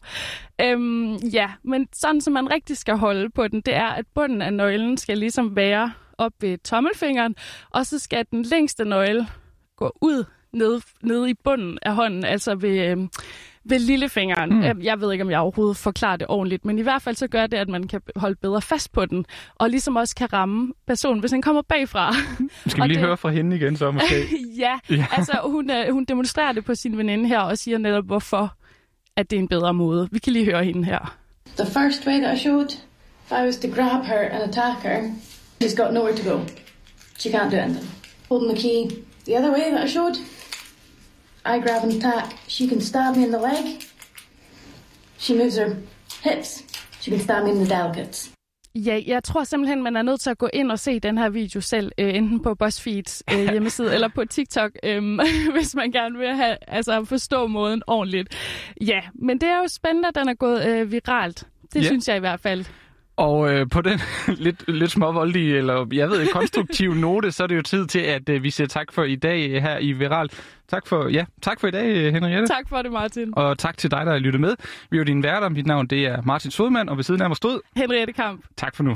Øhm, 0.61 1.15
ja, 1.15 1.51
men 1.63 1.87
sådan 1.93 2.21
som 2.21 2.33
man 2.33 2.51
rigtig 2.51 2.77
skal 2.77 2.97
holde 2.97 3.29
på 3.29 3.47
den, 3.47 3.61
det 3.61 3.75
er, 3.75 3.87
at 3.87 4.05
bunden 4.15 4.41
af 4.41 4.53
nøglen 4.53 4.97
skal 4.97 5.17
ligesom 5.17 5.55
være 5.55 5.91
op 6.17 6.33
ved 6.41 6.57
tommelfingeren, 6.57 7.35
og 7.69 7.85
så 7.85 7.99
skal 7.99 8.25
den 8.31 8.43
længste 8.43 8.85
nøgle 8.85 9.27
gå 9.77 9.97
ud 10.01 10.23
nede, 10.53 10.81
nede 11.03 11.29
i 11.29 11.33
bunden 11.43 11.79
af 11.81 11.95
hånden, 11.95 12.25
altså 12.25 12.55
ved, 12.55 12.89
øh, 12.89 12.97
ved 13.63 13.79
lillefingeren. 13.79 14.49
Mm. 14.49 14.63
Øhm, 14.63 14.81
jeg 14.81 15.01
ved 15.01 15.11
ikke, 15.11 15.23
om 15.23 15.31
jeg 15.31 15.39
overhovedet 15.39 15.77
forklarer 15.77 16.17
det 16.17 16.27
ordentligt, 16.29 16.65
men 16.65 16.79
i 16.79 16.81
hvert 16.81 17.01
fald 17.01 17.15
så 17.15 17.27
gør 17.27 17.47
det, 17.47 17.57
at 17.57 17.69
man 17.69 17.87
kan 17.87 18.01
holde 18.15 18.35
bedre 18.35 18.61
fast 18.61 18.91
på 18.91 19.05
den, 19.05 19.25
og 19.55 19.69
ligesom 19.69 19.95
også 19.95 20.15
kan 20.15 20.33
ramme 20.33 20.73
personen, 20.87 21.19
hvis 21.19 21.31
den 21.31 21.41
kommer 21.41 21.61
bagfra. 21.61 22.13
Skal 22.67 22.83
vi 22.83 22.87
lige 22.87 22.99
det... 22.99 23.05
høre 23.05 23.17
fra 23.17 23.29
hende 23.29 23.55
igen 23.55 23.77
så 23.77 23.91
måske? 23.91 24.15
ja, 24.63 24.79
ja, 24.89 25.05
altså 25.11 25.39
hun, 25.45 25.71
øh, 25.71 25.93
hun 25.93 26.05
demonstrerer 26.05 26.51
det 26.51 26.65
på 26.65 26.75
sin 26.75 26.97
veninde 26.97 27.27
her, 27.27 27.39
og 27.39 27.57
siger 27.57 27.77
netop, 27.77 28.05
hvorfor 28.05 28.53
at 29.15 29.31
det 29.31 29.35
er 29.35 29.41
en 29.41 29.47
bedre 29.47 29.73
måde. 29.73 30.09
Vi 30.11 30.19
kan 30.19 30.33
lige 30.33 30.45
høre 30.45 30.63
hende 30.63 30.85
her. 30.85 31.17
The 31.57 31.65
first 31.65 32.07
way 32.07 32.21
that 32.21 32.37
I 32.37 32.39
showed, 32.39 32.69
if 33.25 33.31
I 33.31 33.45
was 33.45 33.57
to 33.57 33.67
grab 33.67 34.05
her 34.05 34.19
and 34.19 34.43
attack 34.49 34.83
her, 34.83 35.11
she's 35.63 35.75
got 35.75 35.93
nowhere 35.93 36.15
to 36.15 36.23
go. 36.31 36.39
She 37.19 37.29
can't 37.29 37.51
do 37.51 37.57
anything. 37.57 37.89
Holding 38.29 38.55
the 38.55 38.61
key 38.61 39.03
the 39.25 39.37
other 39.37 39.51
way 39.51 39.71
that 39.71 39.83
I 39.83 39.87
showed, 39.87 40.15
I 41.45 41.59
grab 41.59 41.83
and 41.83 41.93
attack. 41.93 42.37
She 42.47 42.67
can 42.67 42.81
stab 42.81 43.15
me 43.15 43.23
in 43.23 43.31
the 43.31 43.39
leg. 43.39 43.83
She 45.17 45.37
moves 45.37 45.57
her 45.57 45.75
hips. 46.23 46.63
She 47.01 47.11
can 47.11 47.19
stab 47.19 47.43
me 47.43 47.51
in 47.51 47.57
the 47.57 47.65
delicates. 47.65 48.31
Ja, 48.75 48.99
jeg 49.07 49.23
tror 49.23 49.43
simpelthen, 49.43 49.83
man 49.83 49.95
er 49.95 50.01
nødt 50.01 50.21
til 50.21 50.29
at 50.29 50.37
gå 50.37 50.49
ind 50.53 50.71
og 50.71 50.79
se 50.79 50.99
den 50.99 51.17
her 51.17 51.29
video 51.29 51.61
selv, 51.61 51.91
øh, 51.97 52.15
enten 52.15 52.39
på 52.39 52.55
BuzzFeeds 52.55 53.23
øh, 53.33 53.39
hjemmeside 53.51 53.93
eller 53.93 54.07
på 54.07 54.25
TikTok, 54.25 54.71
øh, 54.83 55.19
hvis 55.55 55.75
man 55.75 55.91
gerne 55.91 56.17
vil 56.17 56.35
have, 56.35 56.57
altså, 56.67 57.05
forstå 57.05 57.47
måden 57.47 57.83
ordentligt. 57.87 58.35
Ja, 58.81 59.01
men 59.13 59.41
det 59.41 59.49
er 59.49 59.57
jo 59.57 59.67
spændende, 59.67 60.07
at 60.07 60.15
den 60.15 60.29
er 60.29 60.33
gået 60.33 60.65
øh, 60.65 60.91
viralt. 60.91 61.47
Det 61.73 61.81
ja. 61.81 61.85
synes 61.85 62.07
jeg 62.07 62.17
i 62.17 62.19
hvert 62.19 62.39
fald. 62.39 62.65
Og 63.21 63.53
øh, 63.53 63.69
på 63.69 63.81
den 63.81 63.99
lidt, 64.45 64.63
lidt 64.67 64.91
småvoldige, 64.91 65.57
eller 65.57 65.87
jeg 65.91 66.09
ved, 66.09 66.27
konstruktiv 66.27 66.93
note, 67.05 67.31
så 67.31 67.43
er 67.43 67.47
det 67.47 67.55
jo 67.55 67.61
tid 67.61 67.87
til, 67.87 67.99
at 67.99 68.29
øh, 68.29 68.43
vi 68.43 68.49
siger 68.49 68.67
tak 68.67 68.91
for 68.91 69.03
i 69.03 69.15
dag 69.15 69.61
her 69.61 69.77
i 69.77 69.91
Viral. 69.91 70.29
Tak 70.67 70.87
for, 70.87 71.07
ja, 71.07 71.25
tak 71.41 71.59
for 71.59 71.67
i 71.67 71.71
dag, 71.71 72.11
Henriette. 72.11 72.47
Tak 72.47 72.69
for 72.69 72.81
det, 72.81 72.91
Martin. 72.91 73.33
Og 73.37 73.57
tak 73.57 73.77
til 73.77 73.91
dig, 73.91 74.05
der 74.05 74.17
lyttet 74.17 74.41
med. 74.41 74.55
Vi 74.89 74.97
er 74.97 74.99
jo 74.99 75.03
din 75.03 75.23
værter. 75.23 75.49
Mit 75.49 75.65
navn 75.65 75.87
det 75.87 76.05
er 76.05 76.21
Martin 76.21 76.51
Sodman, 76.51 76.89
og 76.89 76.97
ved 76.97 77.03
siden 77.03 77.21
af 77.21 77.29
mig 77.29 77.37
stod... 77.37 77.59
Henriette 77.75 78.13
Kamp. 78.13 78.45
Tak 78.57 78.75
for 78.75 78.83
nu. 78.83 78.95